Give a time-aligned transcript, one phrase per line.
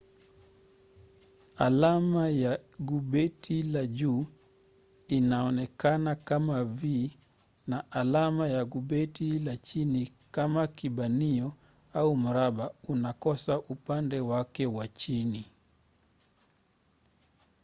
[1.67, 4.25] alama ya gubeti la juu
[5.07, 7.11] inaonekana kama v
[7.67, 11.53] na alama ya gubeti la chini kama kibanio
[11.93, 15.45] au mraba unaokosa upande wake wa chini